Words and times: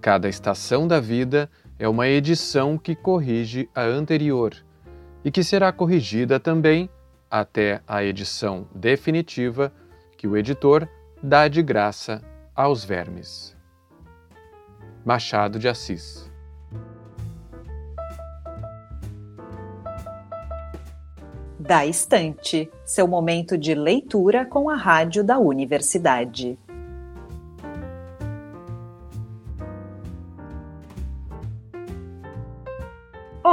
Cada 0.00 0.28
estação 0.28 0.88
da 0.88 0.98
vida 0.98 1.50
é 1.78 1.86
uma 1.86 2.08
edição 2.08 2.78
que 2.78 2.94
corrige 2.94 3.68
a 3.74 3.82
anterior 3.82 4.54
e 5.22 5.30
que 5.30 5.44
será 5.44 5.70
corrigida 5.70 6.40
também 6.40 6.88
até 7.30 7.82
a 7.86 8.02
edição 8.02 8.66
definitiva 8.74 9.70
que 10.16 10.26
o 10.26 10.36
editor 10.38 10.88
dá 11.22 11.48
de 11.48 11.62
graça 11.62 12.22
aos 12.54 12.82
vermes. 12.82 13.54
Machado 15.04 15.58
de 15.58 15.68
Assis 15.68 16.30
Da 21.58 21.84
Estante, 21.84 22.70
seu 22.86 23.06
momento 23.06 23.56
de 23.56 23.74
leitura 23.74 24.46
com 24.46 24.70
a 24.70 24.76
rádio 24.76 25.22
da 25.22 25.38
universidade. 25.38 26.58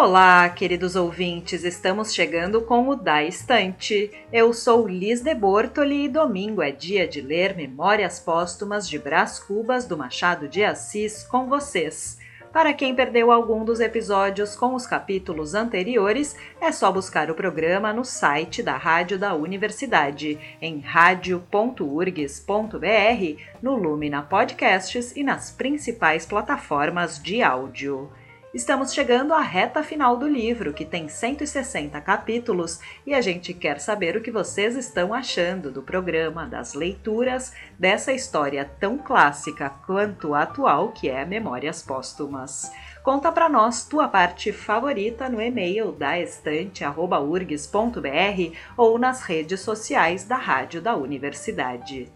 Olá, 0.08 0.48
queridos 0.48 0.96
ouvintes, 0.96 1.66
estamos 1.66 2.14
chegando 2.14 2.62
com 2.62 2.88
o 2.88 2.96
Da 2.96 3.26
Estante. 3.26 4.10
Eu 4.32 4.54
sou 4.54 4.88
Liz 4.88 5.20
de 5.20 5.36
Bortoli 5.36 6.06
e 6.06 6.08
domingo 6.08 6.62
é 6.62 6.72
dia 6.72 7.06
de 7.06 7.20
ler 7.20 7.58
Memórias 7.58 8.18
Póstumas 8.18 8.88
de 8.88 8.98
Brás 8.98 9.38
Cubas 9.38 9.86
do 9.86 9.98
Machado 9.98 10.48
de 10.48 10.64
Assis 10.64 11.24
com 11.24 11.50
vocês. 11.50 12.20
Para 12.54 12.74
quem 12.74 12.96
perdeu 12.96 13.34
algum 13.34 13.66
dos 13.66 13.82
episódios 13.82 14.56
com 14.56 14.76
os 14.76 14.88
capítulos 14.88 15.54
anteriores, 15.54 16.38
é 16.62 16.72
só 16.72 16.90
buscar 16.90 17.30
o 17.30 17.36
programa 17.36 17.92
no 17.92 18.06
site 18.06 18.64
da 18.64 18.78
Rádio 18.78 19.20
da 19.20 19.36
Universidade, 19.36 20.40
em 20.62 20.80
radio.urgs.br, 20.80 23.42
no 23.62 23.76
Lumina 23.76 24.22
Podcasts 24.22 25.14
e 25.18 25.22
nas 25.22 25.52
principais 25.52 26.26
plataformas 26.26 27.22
de 27.22 27.44
áudio. 27.44 28.10
Estamos 28.54 28.94
chegando 28.94 29.34
à 29.34 29.42
reta 29.42 29.84
final 29.84 30.16
do 30.16 30.26
livro, 30.26 30.72
que 30.74 30.86
tem 30.86 31.10
160 31.10 32.00
capítulos, 32.00 32.80
e 33.06 33.14
a 33.14 33.20
gente 33.20 33.54
quer 33.54 33.78
saber 33.80 34.16
o 34.16 34.22
que 34.22 34.32
vocês 34.32 34.78
estão 34.78 35.14
achando 35.14 35.70
do 35.70 35.84
programa, 35.84 36.48
das 36.48 36.74
leituras, 36.74 37.54
dessa 37.78 38.14
história 38.14 38.64
tão 38.80 38.98
clássica 38.98 39.70
quanto 39.86 40.34
atual 40.34 40.94
que 40.94 41.10
é 41.10 41.26
Memórias 41.26 41.82
Póstumas. 41.82 42.72
Conta 43.04 43.34
para 43.34 43.50
nós 43.50 43.86
tua 43.86 44.08
parte 44.08 44.54
favorita 44.54 45.28
no 45.28 45.42
e-mail 45.42 45.92
da 45.92 46.18
estante@urgs.br 46.18 48.56
ou 48.78 48.98
nas 48.98 49.24
redes 49.24 49.60
sociais 49.60 50.24
da 50.24 50.38
Rádio 50.38 50.82
da 50.82 50.96
Universidade. 50.96 52.10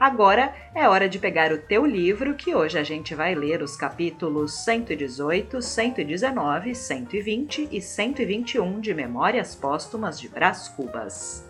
Agora 0.00 0.54
é 0.74 0.88
hora 0.88 1.06
de 1.06 1.18
pegar 1.18 1.52
o 1.52 1.58
teu 1.58 1.84
livro, 1.84 2.34
que 2.34 2.54
hoje 2.54 2.78
a 2.78 2.82
gente 2.82 3.14
vai 3.14 3.34
ler 3.34 3.62
os 3.62 3.76
capítulos 3.76 4.64
118, 4.64 5.60
119, 5.60 6.74
120 6.74 7.68
e 7.70 7.82
121 7.82 8.80
de 8.80 8.94
Memórias 8.94 9.54
Póstumas 9.54 10.18
de 10.18 10.26
Brás 10.26 10.68
Cubas. 10.68 11.46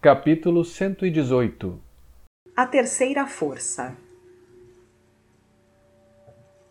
Capítulo 0.00 0.64
118 0.64 1.82
A 2.56 2.66
Terceira 2.66 3.26
Força 3.26 3.94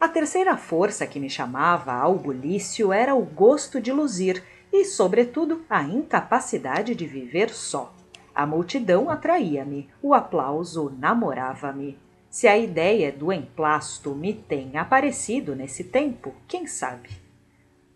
a 0.04 0.08
terceira 0.10 0.58
força 0.58 1.08
que 1.08 1.18
me 1.18 1.30
chamava 1.30 1.94
ao 1.94 2.16
bulício 2.16 2.92
era 2.92 3.16
o 3.16 3.24
gosto 3.24 3.80
de 3.80 3.90
luzir 3.90 4.44
e, 4.70 4.84
sobretudo, 4.84 5.64
a 5.70 5.82
incapacidade 5.82 6.94
de 6.94 7.06
viver 7.06 7.50
só. 7.52 7.94
A 8.36 8.46
multidão 8.46 9.10
atraía-me, 9.10 9.90
o 10.02 10.14
aplauso 10.14 10.94
namorava-me. 11.00 11.98
Se 12.30 12.50
a 12.50 12.58
ideia 12.58 13.14
do 13.14 13.32
emplasto 13.32 14.14
me 14.14 14.34
tem 14.34 14.76
aparecido 14.76 15.56
nesse 15.56 15.86
tempo, 15.86 16.34
quem 16.50 16.68
sabe? 16.68 17.10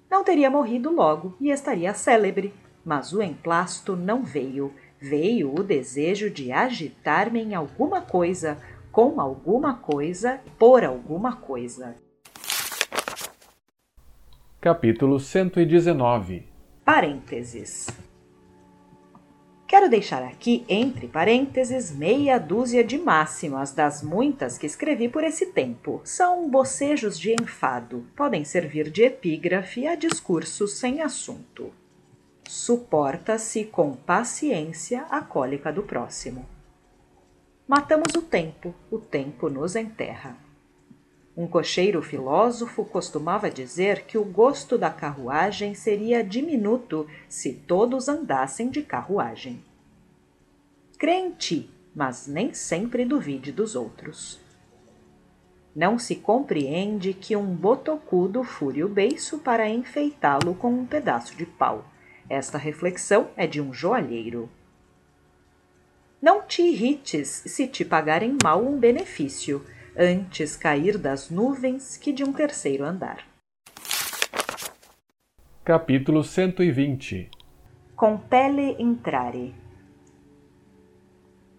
Não 0.10 0.24
teria 0.24 0.50
morrido 0.50 0.90
logo 0.90 1.36
e 1.42 1.50
estaria 1.50 1.94
célebre, 1.94 2.54
mas 2.86 3.12
o 3.12 3.22
emplasto 3.22 3.98
não 3.98 4.24
veio. 4.24 4.74
Veio 4.98 5.54
o 5.54 5.62
desejo 5.62 6.30
de 6.30 6.54
agitar-me 6.54 7.42
em 7.42 7.54
alguma 7.54 8.00
coisa, 8.00 8.58
com 8.98 9.22
alguma 9.22 9.76
coisa 9.76 10.42
por 10.58 10.84
alguma 10.84 11.36
coisa. 11.36 11.94
Capítulo 14.60 15.20
119 15.20 16.48
Parênteses 16.84 17.86
Quero 19.68 19.88
deixar 19.88 20.24
aqui, 20.24 20.66
entre 20.68 21.08
parênteses, 21.08 21.96
meia 21.96 22.40
dúzia 22.40 22.84
de 22.84 22.98
máximas 22.98 23.72
das 23.72 24.02
muitas 24.02 24.58
que 24.58 24.66
escrevi 24.66 25.08
por 25.08 25.24
esse 25.24 25.46
tempo. 25.46 26.02
São 26.04 26.50
bocejos 26.50 27.20
de 27.20 27.36
enfado, 27.40 28.04
podem 28.16 28.44
servir 28.44 28.90
de 28.90 29.04
epígrafe 29.04 29.86
a 29.86 29.94
discursos 29.94 30.74
sem 30.74 31.04
assunto. 31.04 31.72
Suporta-se 32.48 33.66
com 33.66 33.94
paciência 33.94 35.06
a 35.12 35.22
cólica 35.22 35.72
do 35.72 35.84
próximo. 35.84 36.57
Matamos 37.68 38.14
o 38.16 38.22
tempo, 38.22 38.74
o 38.90 38.98
tempo 38.98 39.50
nos 39.50 39.76
enterra. 39.76 40.38
Um 41.36 41.46
cocheiro 41.46 42.02
filósofo 42.02 42.86
costumava 42.86 43.52
dizer 43.52 44.04
que 44.06 44.18
o 44.18 44.24
gosto 44.24 44.78
da 44.78 44.90
carruagem 44.90 45.76
seria 45.76 46.24
diminuto 46.24 47.06
se 47.28 47.52
todos 47.52 48.08
andassem 48.08 48.70
de 48.70 48.82
carruagem. 48.82 49.62
Crê 50.98 51.12
em 51.12 51.32
ti, 51.32 51.70
mas 51.94 52.26
nem 52.26 52.54
sempre 52.54 53.04
duvide 53.04 53.52
dos 53.52 53.76
outros. 53.76 54.40
Não 55.76 56.00
se 56.00 56.16
compreende 56.16 57.14
que 57.14 57.36
um 57.36 57.54
botocudo 57.54 58.46
fure 58.46 58.82
o 58.82 58.88
beiço 58.88 59.40
para 59.40 59.68
enfeitá-lo 59.68 60.56
com 60.56 60.70
um 60.72 60.86
pedaço 60.86 61.36
de 61.36 61.46
pau. 61.46 61.84
Esta 62.30 62.58
reflexão 62.58 63.28
é 63.36 63.46
de 63.46 63.60
um 63.60 63.74
joalheiro. 63.74 64.50
Não 66.20 66.42
te 66.42 66.64
irrites 66.64 67.44
se 67.46 67.68
te 67.68 67.86
pagarem 67.86 68.40
mal 68.42 68.66
um 68.66 68.80
benefício, 68.80 69.64
antes 69.96 70.56
cair 70.56 70.98
das 70.98 71.30
nuvens 71.30 71.96
que 71.96 72.12
de 72.12 72.24
um 72.24 72.34
terceiro 72.34 72.84
andar. 72.84 73.24
Capítulo 75.64 76.24
120 76.24 77.30
Compele 77.96 78.76
entrare. 78.80 79.54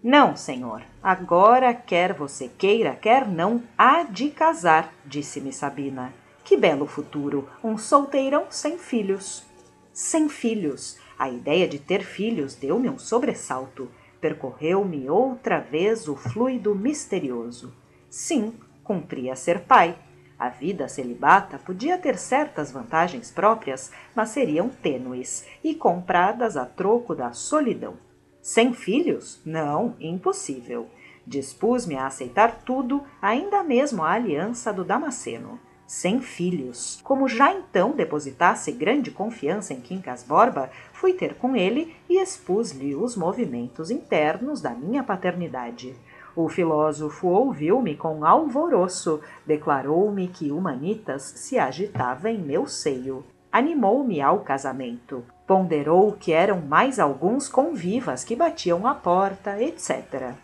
Não, 0.02 0.34
senhor, 0.34 0.82
agora 1.00 1.72
quer 1.72 2.12
você 2.12 2.48
queira, 2.48 2.96
quer 2.96 3.28
não, 3.28 3.62
há 3.76 4.02
de 4.02 4.28
casar, 4.30 4.92
disse-me 5.06 5.52
Sabina. 5.52 6.12
Que 6.42 6.56
belo 6.56 6.86
futuro, 6.86 7.48
um 7.62 7.78
solteirão 7.78 8.46
sem 8.50 8.76
filhos. 8.76 9.46
Sem 9.92 10.28
filhos. 10.28 10.98
A 11.16 11.28
ideia 11.28 11.68
de 11.68 11.78
ter 11.78 12.02
filhos 12.02 12.56
deu-me 12.56 12.88
um 12.88 12.98
sobressalto 12.98 13.88
percorreu-me 14.20 15.08
outra 15.08 15.60
vez 15.60 16.08
o 16.08 16.16
fluido 16.16 16.74
misterioso. 16.74 17.72
Sim, 18.10 18.54
cumpria 18.82 19.36
ser 19.36 19.60
pai. 19.60 19.96
A 20.38 20.48
vida 20.48 20.88
celibata 20.88 21.58
podia 21.58 21.98
ter 21.98 22.16
certas 22.16 22.70
vantagens 22.70 23.30
próprias, 23.30 23.90
mas 24.14 24.30
seriam 24.30 24.68
tênues 24.68 25.46
e 25.64 25.74
compradas 25.74 26.56
a 26.56 26.64
troco 26.64 27.14
da 27.14 27.32
solidão. 27.32 27.96
Sem 28.40 28.72
filhos? 28.72 29.40
Não, 29.44 29.96
impossível. 30.00 30.88
Dispus-me 31.26 31.96
a 31.96 32.06
aceitar 32.06 32.62
tudo, 32.62 33.02
ainda 33.20 33.62
mesmo 33.62 34.02
a 34.02 34.12
aliança 34.12 34.72
do 34.72 34.84
Damasceno 34.84 35.60
sem 35.88 36.20
filhos. 36.20 37.00
Como 37.02 37.26
já 37.26 37.50
então 37.50 37.92
depositasse 37.92 38.70
grande 38.70 39.10
confiança 39.10 39.72
em 39.72 39.80
Quincas 39.80 40.22
Borba, 40.22 40.70
fui 40.92 41.14
ter 41.14 41.34
com 41.36 41.56
ele 41.56 41.96
e 42.10 42.22
expus-lhe 42.22 42.94
os 42.94 43.16
movimentos 43.16 43.90
internos 43.90 44.60
da 44.60 44.70
minha 44.70 45.02
paternidade. 45.02 45.96
O 46.36 46.46
filósofo 46.46 47.28
ouviu-me 47.28 47.96
com 47.96 48.22
alvoroço, 48.22 49.20
declarou-me 49.46 50.28
que 50.28 50.52
Humanitas 50.52 51.22
se 51.22 51.58
agitava 51.58 52.30
em 52.30 52.38
meu 52.38 52.66
seio. 52.66 53.24
Animou-me 53.50 54.20
ao 54.20 54.40
casamento. 54.40 55.24
Ponderou 55.46 56.12
que 56.12 56.32
eram 56.32 56.60
mais 56.60 57.00
alguns 57.00 57.48
convivas 57.48 58.24
que 58.24 58.36
batiam 58.36 58.86
à 58.86 58.94
porta, 58.94 59.60
etc. 59.60 60.34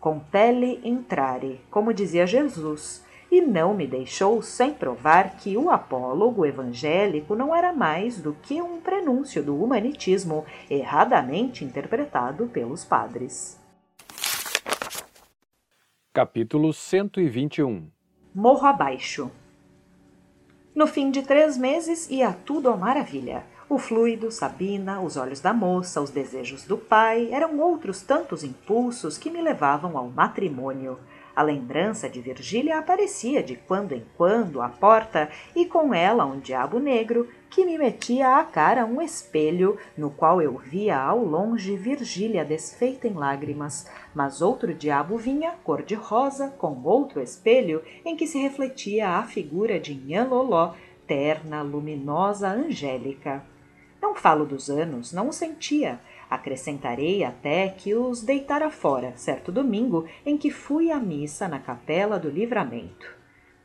Compele 0.00 0.80
entrare, 0.82 1.60
como 1.70 1.92
dizia 1.92 2.26
Jesus, 2.26 3.04
e 3.30 3.40
não 3.40 3.74
me 3.74 3.86
deixou 3.86 4.40
sem 4.42 4.72
provar 4.72 5.36
que 5.36 5.56
o 5.56 5.70
apólogo 5.70 6.44
evangélico 6.46 7.34
não 7.34 7.54
era 7.54 7.72
mais 7.72 8.20
do 8.20 8.32
que 8.34 8.62
um 8.62 8.80
prenúncio 8.80 9.42
do 9.42 9.62
humanitismo 9.62 10.44
erradamente 10.70 11.64
interpretado 11.64 12.46
pelos 12.46 12.84
padres. 12.84 13.60
Capítulo 16.12 16.72
121 16.72 17.90
Morro 18.34 18.66
abaixo 18.66 19.30
No 20.74 20.86
fim 20.86 21.10
de 21.10 21.22
três 21.22 21.58
meses 21.58 22.08
ia 22.10 22.32
tudo 22.32 22.70
à 22.70 22.76
maravilha. 22.76 23.44
O 23.68 23.78
fluido, 23.78 24.30
Sabina, 24.30 25.00
os 25.00 25.16
olhos 25.16 25.40
da 25.40 25.52
moça, 25.52 26.00
os 26.00 26.10
desejos 26.10 26.64
do 26.64 26.78
pai, 26.78 27.28
eram 27.32 27.58
outros 27.58 28.00
tantos 28.00 28.44
impulsos 28.44 29.18
que 29.18 29.28
me 29.28 29.42
levavam 29.42 29.98
ao 29.98 30.08
matrimônio. 30.08 30.98
A 31.36 31.42
lembrança 31.42 32.08
de 32.08 32.18
Virgília 32.18 32.78
aparecia 32.78 33.42
de 33.42 33.56
quando 33.56 33.92
em 33.92 34.02
quando 34.16 34.62
à 34.62 34.70
porta 34.70 35.28
e 35.54 35.66
com 35.66 35.92
ela 35.92 36.24
um 36.24 36.40
diabo 36.40 36.78
negro 36.78 37.28
que 37.50 37.62
me 37.62 37.76
metia 37.76 38.38
à 38.38 38.44
cara 38.44 38.86
um 38.86 39.02
espelho 39.02 39.76
no 39.98 40.08
qual 40.08 40.40
eu 40.40 40.56
via 40.56 40.98
ao 40.98 41.22
longe 41.22 41.76
Virgília 41.76 42.42
desfeita 42.42 43.06
em 43.06 43.12
lágrimas, 43.12 43.86
mas 44.14 44.40
outro 44.40 44.72
diabo 44.72 45.18
vinha, 45.18 45.52
cor-de-rosa, 45.62 46.48
com 46.56 46.80
outro 46.82 47.20
espelho 47.20 47.82
em 48.02 48.16
que 48.16 48.26
se 48.26 48.38
refletia 48.38 49.10
a 49.10 49.22
figura 49.24 49.78
de 49.78 49.94
Nhanloló, 49.94 50.72
terna, 51.06 51.60
luminosa, 51.60 52.48
angélica. 52.48 53.44
Não 54.00 54.14
falo 54.14 54.46
dos 54.46 54.70
anos, 54.70 55.12
não 55.12 55.28
o 55.28 55.32
sentia, 55.34 56.00
Acrescentarei 56.28 57.22
até 57.22 57.68
que 57.68 57.94
os 57.94 58.22
deitara 58.22 58.70
fora, 58.70 59.12
certo 59.16 59.52
domingo, 59.52 60.06
em 60.24 60.36
que 60.36 60.50
fui 60.50 60.90
à 60.90 60.98
missa 60.98 61.46
na 61.46 61.58
capela 61.58 62.18
do 62.18 62.28
Livramento. 62.28 63.14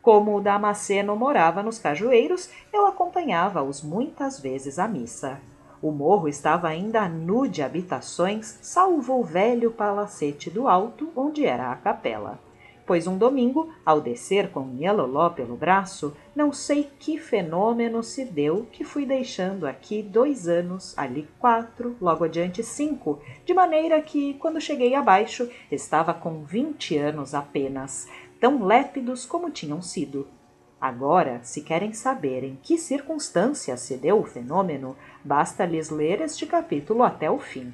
Como 0.02 0.36
o 0.36 0.42
Damasceno 0.42 1.16
morava 1.16 1.64
nos 1.64 1.80
cajueiros, 1.80 2.50
eu 2.72 2.86
acompanhava-os 2.86 3.84
muitas 3.84 4.40
vezes 4.40 4.80
à 4.80 4.88
missa. 4.88 5.40
O 5.82 5.92
morro 5.92 6.28
estava 6.28 6.68
ainda 6.68 7.08
nu 7.10 7.48
de 7.48 7.64
habitações, 7.64 8.60
salvo 8.62 9.20
o 9.20 9.24
velho 9.24 9.72
palacete 9.72 10.50
do 10.50 10.68
alto, 10.68 11.12
onde 11.16 11.46
era 11.46 11.72
a 11.72 11.76
capela 11.76 12.51
pois 12.92 13.08
um 13.08 13.18
domingo, 13.18 13.70
ao 13.86 14.02
descer 14.02 14.50
com 14.52 14.66
minha 14.66 14.92
Loló 14.92 15.30
pelo 15.30 15.56
braço, 15.56 16.14
não 16.36 16.52
sei 16.52 16.90
que 17.00 17.18
fenômeno 17.18 18.04
se 18.04 18.26
deu 18.26 18.68
que 18.70 18.84
fui 18.84 19.06
deixando 19.06 19.66
aqui 19.66 20.04
dois 20.04 20.46
anos, 20.46 20.94
ali 20.98 21.26
quatro, 21.40 21.96
logo 22.02 22.26
adiante 22.26 22.62
cinco, 22.62 23.22
de 23.46 23.54
maneira 23.54 24.02
que, 24.02 24.34
quando 24.34 24.60
cheguei 24.60 24.94
abaixo, 24.94 25.50
estava 25.72 26.14
com 26.14 26.44
vinte 26.44 26.98
anos 26.98 27.34
apenas, 27.34 28.10
tão 28.42 28.66
lépidos 28.66 29.26
como 29.26 29.50
tinham 29.50 29.82
sido. 29.82 30.28
Agora, 30.82 31.40
se 31.44 31.62
querem 31.62 31.94
saber 31.94 32.44
em 32.44 32.60
que 32.62 32.78
circunstâncias 32.78 33.80
se 33.80 33.96
deu 33.96 34.20
o 34.20 34.26
fenômeno, 34.26 34.98
basta-lhes 35.24 35.90
ler 35.90 36.20
este 36.20 36.46
capítulo 36.46 37.04
até 37.04 37.32
o 37.32 37.40
fim. 37.40 37.72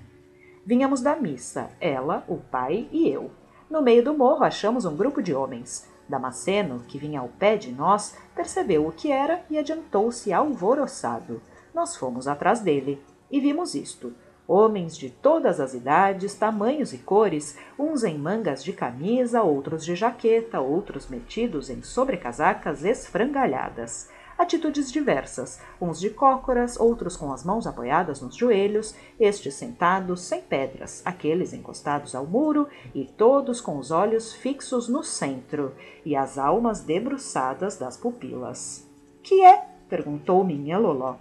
Vínhamos 0.64 1.02
da 1.02 1.16
missa, 1.16 1.72
ela, 1.82 2.24
o 2.28 2.38
pai 2.38 2.88
e 2.92 3.10
eu. 3.10 3.32
No 3.70 3.82
meio 3.82 4.02
do 4.02 4.14
morro 4.14 4.46
achamos 4.46 4.86
um 4.86 4.96
grupo 4.96 5.22
de 5.22 5.34
homens. 5.34 5.90
Damasceno, 6.08 6.80
que 6.88 6.98
vinha 6.98 7.20
ao 7.20 7.28
pé 7.28 7.58
de 7.58 7.70
nós, 7.70 8.16
percebeu 8.34 8.88
o 8.88 8.94
que 8.94 9.12
era 9.12 9.44
e 9.50 9.58
adiantou-se 9.58 10.32
alvoroçado. 10.32 11.42
Nós 11.74 11.96
fomos 11.98 12.30
atrás 12.30 12.62
dele 12.62 13.02
e 13.30 13.42
vimos 13.42 13.76
isto. 13.76 14.14
Homens 14.48 14.96
de 14.96 15.10
todas 15.10 15.60
as 15.60 15.74
idades, 15.74 16.34
tamanhos 16.34 16.94
e 16.94 16.98
cores, 16.98 17.58
uns 17.78 18.06
em 18.06 18.18
mangas 18.18 18.64
de 18.64 18.72
camisa, 18.72 19.44
outros 19.44 19.84
de 19.84 19.94
jaqueta, 19.94 20.62
outros 20.62 21.10
metidos 21.10 21.70
em 21.70 21.84
sobrecasacas 21.84 22.86
esfrangalhadas 22.86 24.10
atitudes 24.38 24.92
diversas, 24.92 25.60
uns 25.82 26.00
de 26.00 26.10
cócoras, 26.10 26.80
outros 26.80 27.18
com 27.18 27.34
as 27.34 27.44
mãos 27.44 27.66
apoiadas 27.66 28.22
nos 28.22 28.36
joelhos, 28.36 28.96
estes 29.20 29.56
sentados 29.56 30.22
sem 30.22 30.42
pedras, 30.42 31.02
aqueles 31.04 31.54
encostados 31.54 32.14
ao 32.14 32.26
muro 32.26 32.68
e 32.94 33.06
todos 33.06 33.60
com 33.60 33.78
os 33.78 33.92
olhos 33.92 34.34
fixos 34.34 34.88
no 34.88 35.04
centro 35.04 35.74
e 36.06 36.16
as 36.16 36.38
almas 36.38 36.82
debruçadas 36.82 37.78
das 37.78 37.98
pupilas. 37.98 38.88
Que 39.24 39.44
é? 39.44 39.66
perguntou 39.90 40.44
minha 40.44 40.78
Loló. 40.78 41.16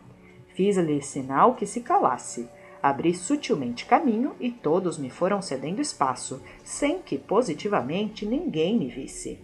Fiz-lhe 0.55 1.03
sinal 1.03 1.55
que 1.55 1.67
se 1.67 1.81
calasse. 1.81 2.49
Abri 2.83 3.15
sutilmente 3.15 3.85
caminho 3.85 4.35
e 4.39 4.51
todos 4.51 4.97
me 4.97 5.11
foram 5.11 5.43
cedendo 5.43 5.83
espaço, 5.83 6.41
sem 6.63 7.01
que 7.01 7.19
positivamente 7.19 8.25
ninguém 8.25 8.79
me 8.79 8.89
visse. 8.89 9.41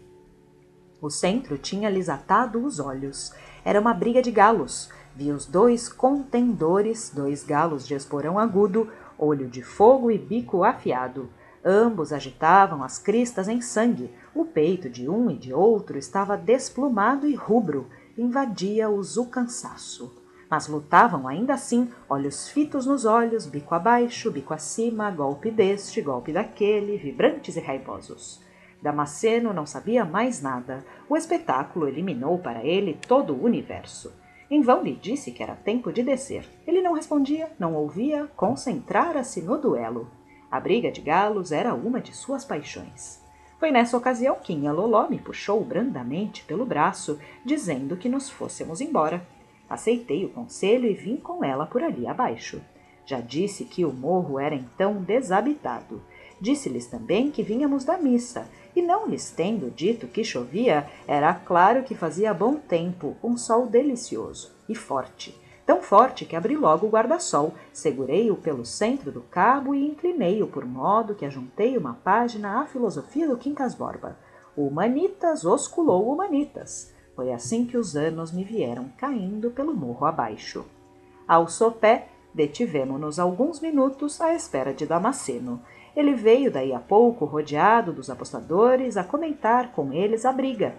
O 1.02 1.10
centro 1.10 1.58
tinha-lhes 1.58 2.08
atado 2.08 2.64
os 2.64 2.78
olhos. 2.78 3.34
Era 3.64 3.80
uma 3.80 3.94
briga 3.94 4.20
de 4.20 4.30
galos. 4.30 4.90
Vi 5.14 5.30
os 5.30 5.46
dois 5.46 5.88
contendores, 5.88 7.12
dois 7.14 7.44
galos 7.44 7.86
de 7.86 7.94
esporão 7.94 8.38
agudo, 8.38 8.88
olho 9.18 9.46
de 9.46 9.62
fogo 9.62 10.10
e 10.10 10.18
bico 10.18 10.64
afiado. 10.64 11.28
Ambos 11.64 12.12
agitavam 12.12 12.82
as 12.82 12.98
cristas 12.98 13.46
em 13.46 13.60
sangue. 13.60 14.10
O 14.34 14.44
peito 14.44 14.90
de 14.90 15.08
um 15.08 15.30
e 15.30 15.36
de 15.36 15.54
outro 15.54 15.96
estava 15.96 16.36
desplumado 16.36 17.26
e 17.26 17.34
rubro. 17.34 17.86
Invadia-os 18.18 19.16
o 19.16 19.26
cansaço. 19.26 20.12
Mas 20.50 20.66
lutavam 20.66 21.28
ainda 21.28 21.54
assim, 21.54 21.88
olhos 22.10 22.48
fitos 22.48 22.84
nos 22.84 23.04
olhos, 23.04 23.46
bico 23.46 23.74
abaixo, 23.74 24.30
bico 24.30 24.52
acima, 24.52 25.10
golpe 25.10 25.50
deste, 25.50 26.02
golpe 26.02 26.32
daquele, 26.32 26.98
vibrantes 26.98 27.56
e 27.56 27.60
raivosos. 27.60 28.42
Damasceno 28.82 29.52
não 29.52 29.64
sabia 29.64 30.04
mais 30.04 30.42
nada. 30.42 30.84
O 31.08 31.16
espetáculo 31.16 31.86
eliminou 31.86 32.38
para 32.38 32.64
ele 32.64 32.98
todo 33.06 33.32
o 33.32 33.44
universo. 33.44 34.12
Em 34.50 34.60
vão 34.60 34.82
lhe 34.82 34.92
disse 34.92 35.30
que 35.30 35.42
era 35.42 35.54
tempo 35.54 35.92
de 35.92 36.02
descer. 36.02 36.44
Ele 36.66 36.82
não 36.82 36.92
respondia, 36.92 37.50
não 37.58 37.74
ouvia, 37.74 38.28
concentrara-se 38.36 39.40
no 39.40 39.56
duelo. 39.56 40.10
A 40.50 40.60
briga 40.60 40.90
de 40.90 41.00
galos 41.00 41.52
era 41.52 41.72
uma 41.74 42.00
de 42.00 42.14
suas 42.14 42.44
paixões. 42.44 43.22
Foi 43.58 43.70
nessa 43.70 43.96
ocasião 43.96 44.36
que 44.42 44.52
Inha 44.52 44.72
Loló 44.72 45.08
me 45.08 45.18
puxou 45.18 45.64
brandamente 45.64 46.44
pelo 46.44 46.66
braço, 46.66 47.18
dizendo 47.44 47.96
que 47.96 48.08
nos 48.08 48.28
fôssemos 48.28 48.80
embora. 48.80 49.24
Aceitei 49.70 50.24
o 50.24 50.30
conselho 50.30 50.86
e 50.86 50.94
vim 50.94 51.16
com 51.16 51.44
ela 51.44 51.64
por 51.64 51.82
ali 51.82 52.06
abaixo. 52.06 52.60
Já 53.06 53.20
disse 53.20 53.64
que 53.64 53.84
o 53.84 53.92
morro 53.92 54.38
era 54.38 54.54
então 54.54 55.00
desabitado. 55.02 56.02
Disse-lhes 56.42 56.88
também 56.88 57.30
que 57.30 57.40
vínhamos 57.40 57.84
da 57.84 57.96
missa 57.96 58.48
e 58.74 58.82
não 58.82 59.06
lhes 59.06 59.30
tendo 59.30 59.70
dito 59.70 60.08
que 60.08 60.24
chovia, 60.24 60.90
era 61.06 61.32
claro 61.32 61.84
que 61.84 61.94
fazia 61.94 62.34
bom 62.34 62.56
tempo, 62.56 63.16
um 63.22 63.36
sol 63.36 63.64
delicioso 63.66 64.50
e 64.68 64.74
forte. 64.74 65.40
Tão 65.64 65.80
forte 65.80 66.24
que 66.24 66.34
abri 66.34 66.56
logo 66.56 66.88
o 66.88 66.90
guarda-sol, 66.90 67.54
segurei-o 67.72 68.34
pelo 68.34 68.64
centro 68.64 69.12
do 69.12 69.20
cabo 69.20 69.72
e 69.72 69.86
inclinei-o 69.86 70.48
por 70.48 70.66
modo 70.66 71.14
que 71.14 71.24
ajuntei 71.24 71.78
uma 71.78 71.94
página 71.94 72.60
à 72.60 72.66
filosofia 72.66 73.28
do 73.28 73.36
Quincas 73.36 73.72
Borba. 73.72 74.18
Humanitas 74.56 75.44
osculou 75.44 76.12
Humanitas. 76.12 76.92
Foi 77.14 77.32
assim 77.32 77.64
que 77.64 77.76
os 77.76 77.94
anos 77.94 78.32
me 78.32 78.42
vieram 78.42 78.90
caindo 78.98 79.52
pelo 79.52 79.72
morro 79.72 80.04
abaixo. 80.06 80.64
Ao 81.28 81.46
sopé, 81.46 82.08
detivemo-nos 82.34 83.20
alguns 83.20 83.60
minutos 83.60 84.20
à 84.20 84.34
espera 84.34 84.74
de 84.74 84.86
Damasceno. 84.86 85.62
Ele 85.94 86.14
veio 86.14 86.50
daí 86.50 86.72
a 86.72 86.78
pouco, 86.78 87.24
rodeado 87.24 87.92
dos 87.92 88.08
apostadores, 88.08 88.96
a 88.96 89.04
comentar 89.04 89.72
com 89.72 89.92
eles 89.92 90.24
a 90.24 90.32
briga. 90.32 90.74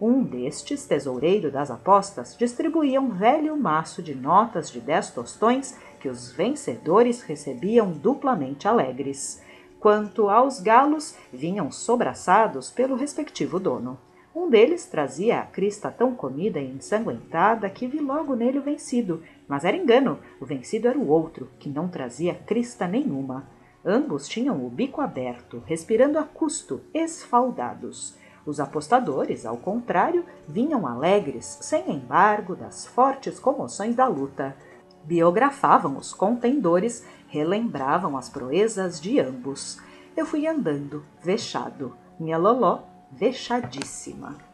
Um 0.00 0.22
destes, 0.22 0.86
tesoureiro 0.86 1.50
das 1.50 1.70
apostas, 1.70 2.36
distribuía 2.36 3.00
um 3.00 3.10
velho 3.10 3.56
maço 3.56 4.02
de 4.02 4.14
notas 4.14 4.70
de 4.70 4.80
dez 4.80 5.10
tostões 5.10 5.78
que 6.00 6.08
os 6.08 6.32
vencedores 6.32 7.22
recebiam 7.22 7.90
duplamente 7.90 8.66
alegres. 8.66 9.42
Quanto 9.78 10.28
aos 10.28 10.60
galos, 10.60 11.14
vinham 11.32 11.70
sobraçados 11.70 12.70
pelo 12.70 12.96
respectivo 12.96 13.60
dono. 13.60 13.98
Um 14.34 14.50
deles 14.50 14.86
trazia 14.86 15.38
a 15.38 15.46
crista 15.46 15.90
tão 15.90 16.14
comida 16.14 16.58
e 16.58 16.68
ensanguentada 16.68 17.70
que 17.70 17.86
vi 17.86 18.00
logo 18.00 18.34
nele 18.34 18.58
o 18.58 18.62
vencido, 18.62 19.22
mas 19.46 19.64
era 19.64 19.76
engano, 19.76 20.18
o 20.40 20.44
vencido 20.44 20.88
era 20.88 20.98
o 20.98 21.08
outro, 21.08 21.48
que 21.60 21.68
não 21.68 21.86
trazia 21.86 22.34
crista 22.34 22.88
nenhuma. 22.88 23.46
Ambos 23.84 24.26
tinham 24.26 24.64
o 24.64 24.70
bico 24.70 25.00
aberto, 25.00 25.62
respirando 25.66 26.18
a 26.18 26.22
custo, 26.22 26.80
esfaldados. 26.94 28.16
Os 28.46 28.58
apostadores, 28.58 29.44
ao 29.44 29.56
contrário, 29.56 30.24
vinham 30.48 30.86
alegres, 30.86 31.58
sem 31.60 31.90
embargo 31.90 32.56
das 32.56 32.86
fortes 32.86 33.38
comoções 33.38 33.94
da 33.94 34.06
luta. 34.06 34.56
Biografavam 35.04 35.98
os 35.98 36.14
contendores, 36.14 37.04
relembravam 37.28 38.16
as 38.16 38.28
proezas 38.28 39.00
de 39.00 39.20
ambos. 39.20 39.78
Eu 40.16 40.24
fui 40.24 40.46
andando, 40.46 41.04
vexado, 41.22 41.94
minha 42.18 42.38
Loló 42.38 42.80
vexadíssima. 43.12 44.53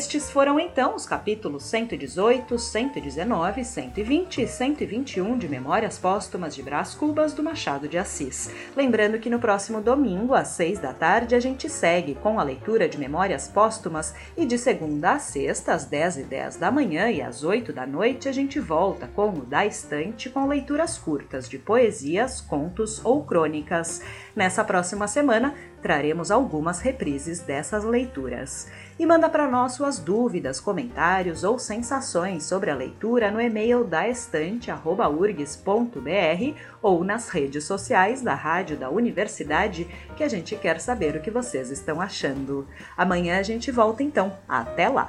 Estes 0.00 0.30
foram 0.30 0.58
então 0.58 0.96
os 0.96 1.04
capítulos 1.04 1.62
118, 1.64 2.58
119, 2.58 3.62
120 3.62 4.40
e 4.40 4.46
121 4.46 5.36
de 5.36 5.46
Memórias 5.46 5.98
Póstumas 5.98 6.54
de 6.54 6.62
Brás 6.62 6.94
Cubas 6.94 7.34
do 7.34 7.42
Machado 7.42 7.86
de 7.86 7.98
Assis. 7.98 8.50
Lembrando 8.74 9.18
que 9.18 9.28
no 9.28 9.38
próximo 9.38 9.82
domingo, 9.82 10.32
às 10.32 10.48
6 10.48 10.78
da 10.78 10.94
tarde, 10.94 11.34
a 11.34 11.38
gente 11.38 11.68
segue 11.68 12.14
com 12.14 12.40
a 12.40 12.42
leitura 12.42 12.88
de 12.88 12.96
Memórias 12.96 13.46
Póstumas 13.46 14.14
e 14.38 14.46
de 14.46 14.56
segunda 14.56 15.10
a 15.12 15.18
sexta, 15.18 15.74
às 15.74 15.84
10 15.84 16.16
e 16.16 16.22
10 16.22 16.56
da 16.56 16.70
manhã 16.70 17.10
e 17.10 17.20
às 17.20 17.44
8 17.44 17.70
da 17.70 17.86
noite, 17.86 18.26
a 18.26 18.32
gente 18.32 18.58
volta 18.58 19.06
com 19.06 19.28
o 19.28 19.44
Da 19.44 19.66
Estante 19.66 20.30
com 20.30 20.46
leituras 20.46 20.96
curtas 20.96 21.46
de 21.46 21.58
poesias, 21.58 22.40
contos 22.40 23.04
ou 23.04 23.22
crônicas. 23.22 24.00
Nessa 24.34 24.64
próxima 24.64 25.06
semana, 25.06 25.54
traremos 25.82 26.30
algumas 26.30 26.80
reprises 26.80 27.40
dessas 27.40 27.84
leituras 27.84 28.68
e 28.98 29.06
manda 29.06 29.28
para 29.28 29.48
nós 29.48 29.72
suas 29.72 29.98
dúvidas, 29.98 30.60
comentários 30.60 31.42
ou 31.42 31.58
sensações 31.58 32.44
sobre 32.44 32.70
a 32.70 32.74
leitura 32.74 33.30
no 33.30 33.40
e-mail 33.40 33.82
da 33.82 34.08
estante@urgs.br 34.08 36.60
ou 36.82 37.02
nas 37.02 37.30
redes 37.30 37.64
sociais 37.64 38.22
da 38.22 38.34
Rádio 38.34 38.76
da 38.76 38.90
Universidade, 38.90 39.88
que 40.16 40.22
a 40.22 40.28
gente 40.28 40.54
quer 40.56 40.80
saber 40.80 41.16
o 41.16 41.20
que 41.20 41.30
vocês 41.30 41.70
estão 41.70 42.00
achando. 42.00 42.66
Amanhã 42.96 43.38
a 43.38 43.42
gente 43.42 43.70
volta 43.70 44.02
então. 44.02 44.36
Até 44.48 44.88
lá. 44.88 45.08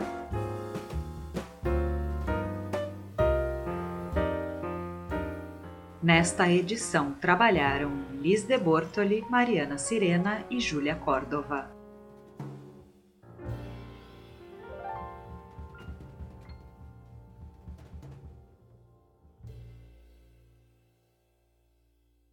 Nesta 6.01 6.50
edição 6.50 7.12
trabalharam 7.22 8.11
Liz 8.22 8.48
de 8.48 8.56
Bortoli, 8.56 9.25
Mariana 9.32 9.80
Sirena 9.80 10.46
e 10.48 10.60
Júlia 10.60 10.96
Córdova. 10.96 11.80